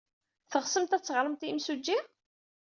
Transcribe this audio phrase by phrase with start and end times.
[0.51, 1.97] Teɣsemt ad teɣremt i yimsujji?